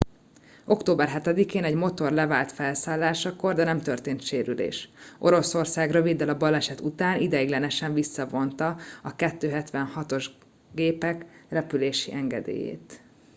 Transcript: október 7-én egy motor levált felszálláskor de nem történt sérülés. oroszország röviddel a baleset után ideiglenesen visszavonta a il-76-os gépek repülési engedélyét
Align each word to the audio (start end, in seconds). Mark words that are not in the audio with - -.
október 0.65 1.21
7-én 1.23 1.63
egy 1.63 1.73
motor 1.75 2.11
levált 2.11 2.51
felszálláskor 2.51 3.53
de 3.53 3.63
nem 3.63 3.81
történt 3.81 4.21
sérülés. 4.21 4.89
oroszország 5.19 5.91
röviddel 5.91 6.29
a 6.29 6.37
baleset 6.37 6.79
után 6.79 7.19
ideiglenesen 7.21 7.93
visszavonta 7.93 8.67
a 9.03 9.13
il-76-os 9.17 10.25
gépek 10.71 11.45
repülési 11.49 12.13
engedélyét 12.13 13.01